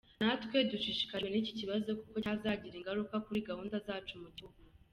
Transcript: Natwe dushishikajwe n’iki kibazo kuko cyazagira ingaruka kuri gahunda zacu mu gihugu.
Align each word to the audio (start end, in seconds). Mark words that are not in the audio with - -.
Natwe 0.25 0.57
dushishikajwe 0.71 1.27
n’iki 1.29 1.53
kibazo 1.59 1.89
kuko 1.99 2.15
cyazagira 2.23 2.75
ingaruka 2.77 3.15
kuri 3.25 3.39
gahunda 3.49 3.75
zacu 3.87 4.13
mu 4.23 4.29
gihugu. 4.35 4.59